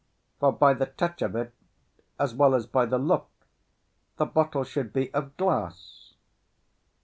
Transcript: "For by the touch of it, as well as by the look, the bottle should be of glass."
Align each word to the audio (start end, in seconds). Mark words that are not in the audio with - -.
"For 0.39 0.51
by 0.51 0.73
the 0.73 0.87
touch 0.87 1.21
of 1.21 1.35
it, 1.35 1.53
as 2.17 2.33
well 2.33 2.55
as 2.55 2.65
by 2.65 2.87
the 2.87 2.97
look, 2.97 3.29
the 4.17 4.25
bottle 4.25 4.63
should 4.63 4.91
be 4.93 5.13
of 5.13 5.37
glass." 5.37 6.15